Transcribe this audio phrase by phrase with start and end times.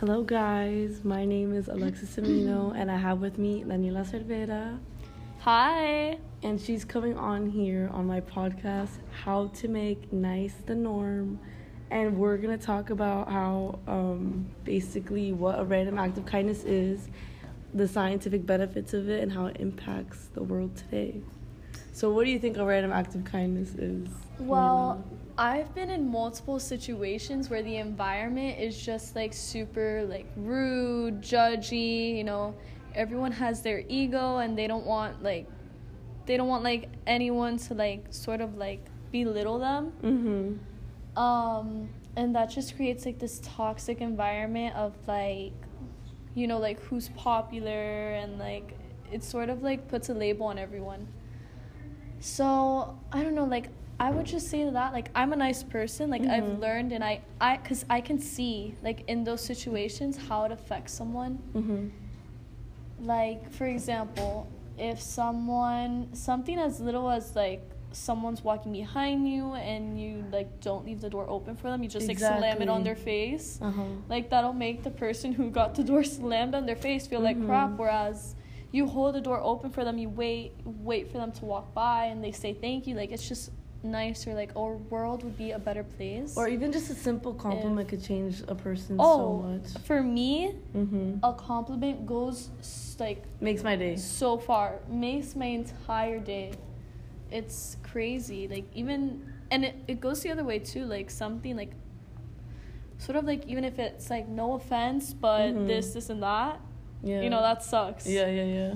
[0.00, 1.04] Hello, guys.
[1.04, 4.78] My name is Alexis Semino, and I have with me Daniela Cervera,
[5.38, 6.18] Hi.
[6.42, 8.90] and she's coming on here on my podcast,
[9.24, 11.40] How to Make Nice the Norm.
[11.90, 17.08] And we're gonna talk about how, um, basically, what a random act of kindness is,
[17.72, 21.22] the scientific benefits of it, and how it impacts the world today.
[21.92, 24.10] So, what do you think a random act of kindness is?
[24.40, 25.02] Well,
[25.38, 32.16] I've been in multiple situations where the environment is just like super like rude, judgy,
[32.16, 32.54] you know,
[32.94, 35.46] everyone has their ego and they don't want like
[36.24, 39.92] they don't want like anyone to like sort of like belittle them.
[40.02, 41.18] Mm-hmm.
[41.18, 45.52] Um and that just creates like this toxic environment of like
[46.34, 48.78] you know like who's popular and like
[49.12, 51.06] it sort of like puts a label on everyone.
[52.18, 53.68] So, I don't know like
[53.98, 56.10] I would just say that like I'm a nice person.
[56.10, 56.60] Like I've Mhm.
[56.60, 60.92] learned and I I cuz I can see like in those situations how it affects
[60.92, 61.38] someone.
[61.54, 61.88] Mm-hmm.
[63.00, 64.46] Like for example,
[64.78, 70.84] if someone something as little as like someone's walking behind you and you like don't
[70.84, 73.58] leave the door open for them, you just like slam it on their face.
[73.62, 73.82] Uh huh.
[74.08, 77.42] Like that'll make the person who got the door slammed on their face feel like
[77.46, 77.76] crap Mhm.
[77.78, 78.34] whereas
[78.72, 80.52] you hold the door open for them, you wait
[80.84, 82.94] wait for them to walk by and they say thank you.
[82.94, 83.50] Like it's just
[83.82, 86.36] nicer like our world would be a better place.
[86.36, 89.82] Or even just a simple compliment could change a person so oh, much.
[89.84, 91.18] for me, Mm-hmm.
[91.22, 92.50] a compliment goes
[92.98, 93.96] like Makes my day.
[93.96, 96.52] so far makes my entire day
[97.30, 101.72] it's crazy like even and it, it goes the other way too like something like
[102.98, 105.66] sort of like even if it's like no offense but Mhm.
[105.66, 106.60] this this and that
[107.02, 107.22] Yeah.
[107.22, 108.74] you know that sucks Yeah, yeah, yeah.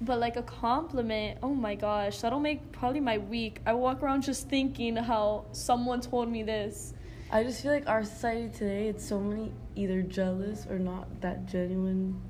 [0.00, 4.22] But like a compliment oh my gosh that'll make probably my week i walk around
[4.22, 6.92] just thinking how someone told me this
[7.30, 11.46] I just feel like our society today, it's so many either jealous or not that
[11.46, 12.20] genuine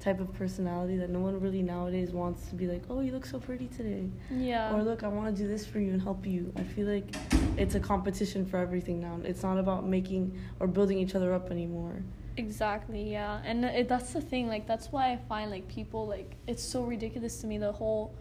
[0.00, 3.24] type of personality that no one really nowadays wants to be like, oh, you look
[3.24, 4.10] so pretty today.
[4.32, 6.52] yeah Or look, I want to do this for you and help you.
[6.56, 7.14] I feel like
[7.56, 9.20] it's a competition for everything now.
[9.22, 12.02] It's not about making or building each other up anymore.
[12.36, 13.40] Exactly, yeah.
[13.44, 16.82] And it, that's the thing, like that's why I find like people like it's so
[16.82, 18.14] ridiculous to me the whole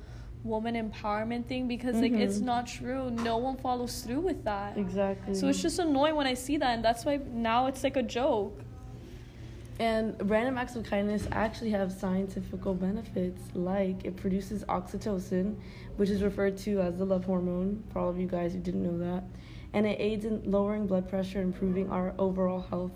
[0.44, 2.44] woman empowerment thing because like it's Mhm.
[2.44, 3.09] not true.
[3.11, 4.77] No one follows through with that.
[4.77, 5.35] Exactly.
[5.35, 8.03] So it's just annoying when I see that and that's why now it's like a
[8.03, 8.59] joke.
[9.79, 15.55] And random acts of kindness actually have scientific benefits, like it produces oxytocin,
[15.97, 18.83] which is referred to as the love hormone, for all of you guys who didn't
[18.83, 19.23] know that.
[19.73, 22.91] And it aids in lowering blood pressure, improving our overall health,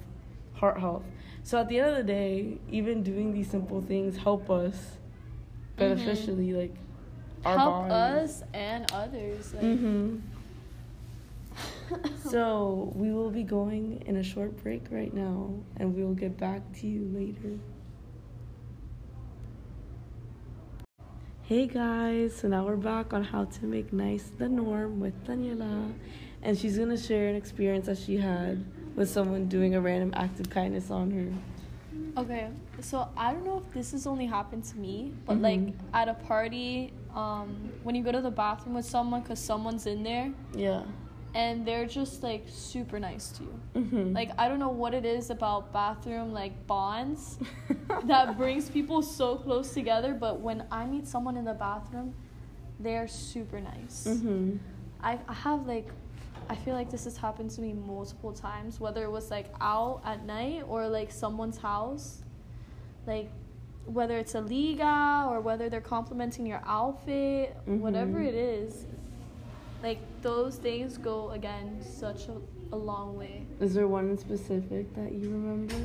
[0.56, 1.04] heart health.
[1.44, 4.98] So at the end of the day, even doing these simple things help us
[5.78, 6.76] beneficially, like
[7.46, 8.42] our Help bodies.
[8.42, 9.54] us and others.
[9.54, 10.16] Like, Mm-hmm.
[12.32, 16.36] So we will be going in a short break right now, and we will get
[16.38, 17.60] back to you later.
[21.44, 25.94] Hey guys, so now we're back on how to make nice the norm with Daniela,
[26.42, 30.40] and she's gonna share an experience that she had with someone doing a random act
[30.40, 32.22] of kindness on her.
[32.22, 32.48] Okay,
[32.80, 35.42] so I don't know if this has only happened to me, but Mhm.
[35.42, 39.86] like at a party, um, when you go to the bathroom with someone because someone's
[39.86, 40.84] in there Yeah.
[41.34, 43.60] and they're just like super nice to you.
[43.76, 44.14] Mm-hmm.
[44.14, 47.38] Like I don't know what it is about bathroom like bonds
[48.06, 52.14] that brings people so close together, but when I meet someone in the bathroom,
[52.80, 54.06] they're super nice.
[54.08, 54.58] mm-hmm.
[55.02, 55.90] I, I have like
[56.50, 60.02] I feel like this has happened to me multiple times, whether it was like out
[60.06, 62.22] at night or like someone's house.
[63.08, 63.30] Like
[63.86, 68.28] whether it's a liga or whether they're complimenting your outfit, whatever Mhm.
[68.28, 68.86] it is.
[69.84, 72.38] Like those things go again such a,
[72.72, 73.46] a long way.
[73.60, 75.76] Is there one in specific that you remember?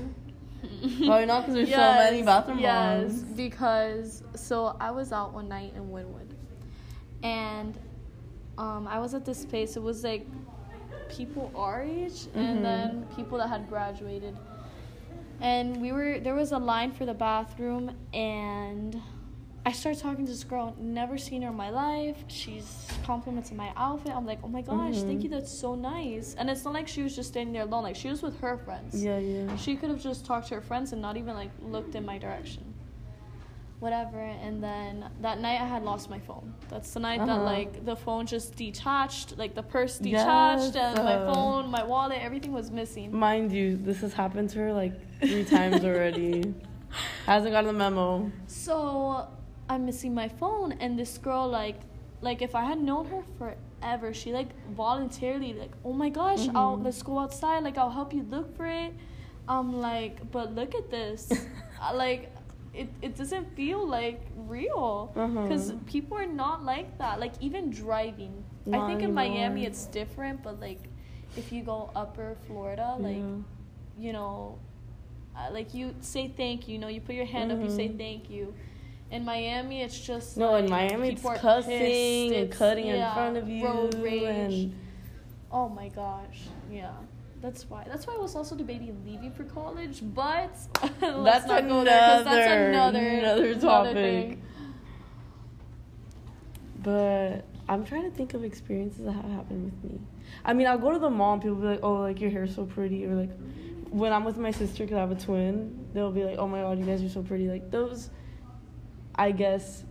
[1.06, 3.22] Probably not because there's so many bathroom Yes, bonds.
[3.34, 6.30] because so I was out one night in Wynwood,
[7.22, 7.78] and
[8.58, 9.76] um, I was at this place.
[9.76, 10.26] It was like
[11.10, 12.36] people our age, Mhm.
[12.36, 14.36] and then people that had graduated.
[15.40, 19.00] And we were there was a line for the bathroom, and
[19.64, 20.74] I started talking to this girl.
[20.78, 22.24] Never seen her in my life.
[22.28, 24.12] She's complimenting my outfit.
[24.14, 25.24] I'm like, oh my gosh, thank Mhm.
[25.24, 25.28] you.
[25.30, 26.34] That's so nice.
[26.38, 27.82] And it's not like she was just standing there alone.
[27.84, 29.02] Like she was with her friends.
[29.04, 29.54] Yeah, yeah.
[29.56, 32.16] She could have just talked to her friends and not even like looked in my
[32.18, 32.64] direction.
[33.80, 34.20] Whatever.
[34.20, 36.54] And then that night I had lost my phone.
[36.68, 37.42] That's the night that Uh-huh.
[37.56, 41.32] like the phone just detached, like the purse detached Yes, and my uh.
[41.34, 43.06] phone, my wallet, everything was missing.
[43.16, 46.54] Mind you, this has happened to her like three times already.
[47.26, 48.30] Hasn't gotten the memo.
[48.46, 49.26] So
[49.68, 51.80] I'm missing my phone and this girl like
[52.22, 56.76] like if I had known her forever, she like voluntarily like, oh my gosh, I'll
[56.76, 56.84] Mhm.
[56.84, 58.92] let's go outside, like I'll help you look for it.
[59.48, 61.22] I'm like, but look at this.
[61.82, 62.30] Uh, like,
[62.72, 65.78] it, it doesn't feel like real because Uh-huh.
[65.86, 67.18] people are not like that.
[67.20, 70.82] Like even driving, I Not think in Miami it's different, but like
[71.36, 74.04] if you go upper Florida, like Yeah.
[74.04, 74.58] you know,
[75.36, 76.74] uh, like you say thank you.
[76.74, 77.98] You know, you put your hand up, you say Mhm.
[77.98, 78.54] thank you.
[79.10, 83.12] In Miami, it's just No, like, in Miami it's cussing pissed, and it's- cutting in
[83.12, 84.54] front of you road rage.
[84.64, 84.74] and
[85.52, 86.92] Oh my gosh, yeah.
[87.40, 87.84] That's why.
[87.86, 90.50] That's why I was also debating leaving for college, but
[91.00, 93.94] let's That's not go there that's another- another another topic.
[93.94, 94.42] thing.
[96.82, 100.00] But I'm trying to think of experiences that have happened with me.
[100.44, 102.54] I mean, I'll go to the mall and people be like, "Oh, like your hair's
[102.54, 103.30] so pretty," or like
[103.90, 106.60] when I'm with my sister because I have a twin, they'll be like, "Oh my
[106.62, 108.10] god, you guys are so pretty." Like those,
[109.14, 109.84] I guess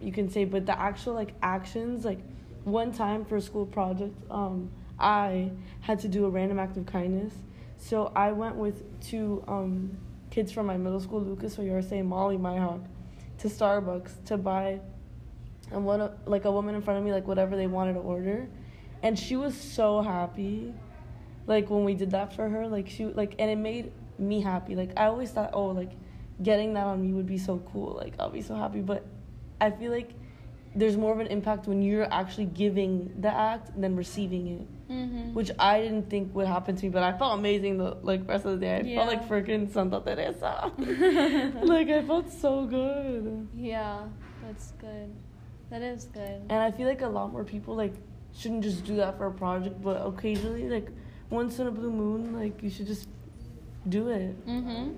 [0.00, 2.20] you can say, but the actual like actions, like
[2.64, 4.70] one time for a school project, um,
[5.02, 5.50] I
[5.80, 7.34] had to do a random act of kindness.
[7.76, 9.98] So I went with two um,
[10.30, 12.86] kids from my middle school, Lucas Oyarse and Molly Myhawk,
[13.38, 14.80] to Starbucks to buy
[15.72, 18.48] and one like a woman in front of me like whatever they wanted to order.
[19.02, 20.72] And she was so happy
[21.46, 24.76] like when we did that for her like she like and it made me happy.
[24.76, 25.92] Like i always thought oh like
[26.42, 27.94] getting that on me would be so cool.
[27.94, 28.80] Like i'll be so happy.
[28.80, 29.04] But
[29.60, 30.10] i feel like
[30.74, 35.32] there's more of an impact when you're actually giving the act than receiving it Mm-hmm.
[35.32, 38.44] which i didn't think would happen to me but i felt amazing the like rest
[38.44, 38.96] of the day i Yeah.
[38.98, 40.70] felt like freaking santa teresa
[41.64, 44.04] like i felt so good yeah,
[44.44, 45.08] that's good.
[45.70, 46.42] That is good.
[46.50, 47.94] And I feel like a lot more people like
[48.36, 50.88] shouldn't just do that for a project, but occasionally, like
[51.30, 53.08] once in a blue moon, like you should just
[53.88, 54.34] do it.
[54.46, 54.90] Mm-hmm.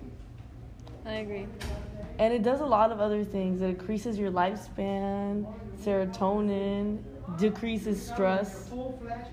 [1.07, 1.47] I agree.
[2.19, 3.63] And it does a lot of other things.
[3.63, 5.47] It increases your lifespan,
[5.79, 7.03] serotonin,
[7.39, 8.71] decreases stress,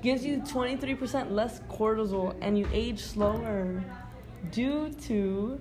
[0.02, 3.84] gives you 23% less cortisol, and you age slower
[4.52, 5.60] due to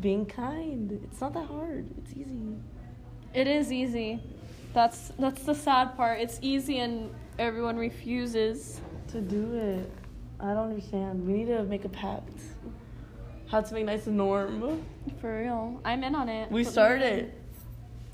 [0.00, 1.00] being kind.
[1.04, 1.88] It's not that hard.
[1.98, 2.56] It's easy.
[3.34, 4.22] It is easy.
[4.72, 6.20] That's that's the sad part.
[6.20, 8.80] It's easy and everyone refuses.
[9.08, 9.90] to do it.
[10.38, 11.26] I don't understand.
[11.26, 12.40] We need to make a pact.
[13.48, 14.84] How to make nice the norm.
[15.20, 15.80] For real.
[15.84, 16.50] I'm in on it.
[16.50, 17.32] We started.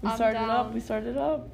[0.03, 0.75] We I'm started up.
[0.75, 1.49] We started up.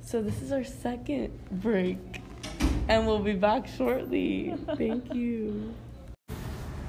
[0.00, 2.22] So this is our second break.
[2.86, 4.54] And we'll be back shortly.
[4.76, 5.74] Thank you.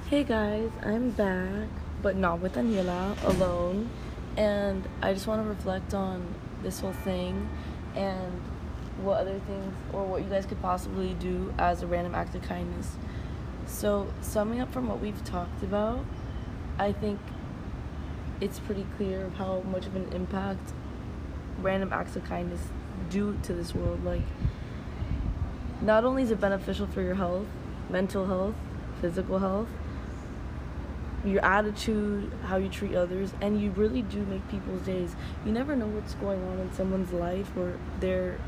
[0.08, 1.68] Hey guys, I'm back,
[2.02, 3.90] but not with Daniela, alone.
[4.36, 7.48] And I just want to reflect on this whole thing
[7.96, 8.40] and
[9.02, 12.42] what other things or what you guys could possibly do as a random act of
[12.42, 12.96] kindness.
[13.66, 16.04] So, summing up from what we've talked about,
[16.78, 17.18] I think
[18.40, 20.72] it's pretty clear of how much of an impact
[21.60, 22.60] random acts of kindness
[23.10, 24.04] do to this world.
[24.04, 24.22] Like,
[25.80, 27.46] not only is it beneficial for your health,
[27.88, 28.54] mental health,
[29.00, 29.68] physical health,
[31.24, 35.14] your attitude, how you treat others, and you really do make people's days.
[35.44, 38.38] You never know what's going on in someone's life or their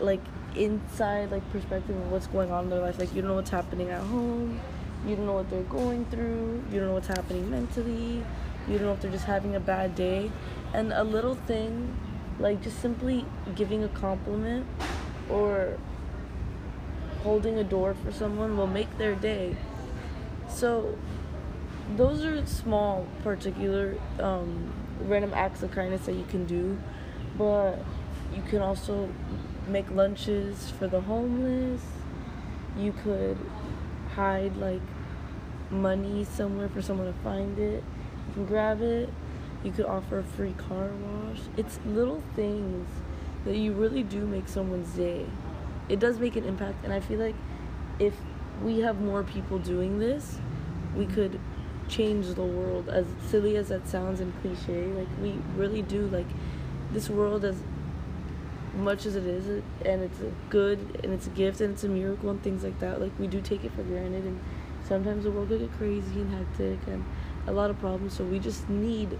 [0.00, 0.20] like
[0.54, 2.98] inside like perspective of what's going on in their life.
[2.98, 4.60] Like you don't know what's happening at home,
[5.06, 8.24] you don't know what they're going through, you don't know what's happening mentally,
[8.68, 10.30] you don't know if they're just having a bad day.
[10.72, 11.96] And a little thing,
[12.38, 13.24] like just simply
[13.54, 14.66] giving a compliment
[15.30, 15.78] or
[17.22, 19.56] holding a door for someone will make their day.
[20.48, 20.96] So
[21.96, 26.78] those are small particular um, random acts of kindness that you can do
[27.36, 27.78] but
[28.34, 29.08] you can also
[29.68, 31.82] make lunches for the homeless
[32.76, 33.36] you could
[34.14, 34.80] hide like
[35.70, 37.82] money somewhere for someone to find it.
[38.28, 39.08] You can grab it.
[39.62, 41.40] You could offer a free car wash.
[41.56, 42.88] It's little things
[43.44, 45.26] that you really do make someone's day.
[45.88, 47.34] It does make an impact and i feel like
[47.98, 48.14] if
[48.62, 50.38] we have more people doing this
[50.96, 51.38] we could
[51.88, 52.88] change the world.
[52.88, 56.26] As silly as that sounds and cliche like we really do like
[56.92, 57.56] this world as
[58.76, 61.88] much as it is and it's a good and it's a gift and it's a
[61.88, 64.40] miracle and things like that like we do take it for granted and
[64.86, 67.04] sometimes the world could get crazy and hectic and
[67.46, 69.18] a lot of problems so we just need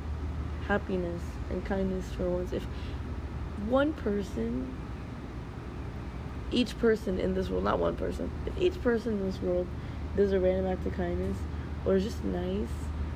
[0.66, 2.52] happiness and kindness for once.
[2.52, 2.64] If
[3.68, 4.74] one person
[6.50, 9.66] each person in this world not one person if each person in this world
[10.16, 11.36] does a random act of kindness
[11.84, 12.68] or is just nice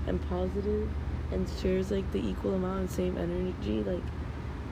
[0.06, 0.88] and positive
[1.30, 4.02] and shares like the equal amount and same energy like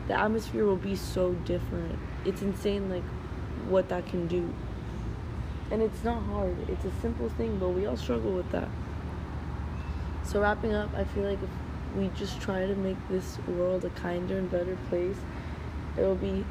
[0.09, 1.99] the atmosphere will be so different.
[2.25, 3.02] It's insane like
[3.68, 4.52] what that can do
[5.70, 6.56] and it's not hard.
[6.68, 8.68] It's a simple thing but we all struggle with that.
[10.25, 11.50] So wrapping up i feel like if
[11.96, 15.16] we just try to make this world a kinder and better place
[15.96, 16.44] it will be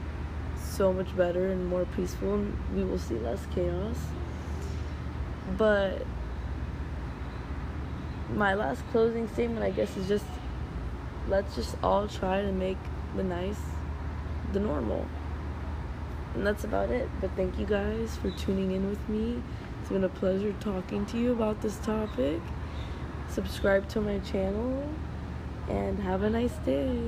[0.59, 3.97] so much better and more peaceful and we will see less chaos.
[5.57, 6.05] But
[8.33, 10.25] my last closing statement, I guess, is just
[11.27, 12.77] let's just all try to make
[13.15, 13.59] the nice
[14.53, 15.05] the normal.
[16.35, 17.09] And that's about it.
[17.21, 19.41] But thank you guys for tuning in with me.
[19.81, 22.41] It's been a pleasure talking to you about this topic.
[23.29, 24.87] Subscribe to my channel
[25.69, 26.99] and have a nice day.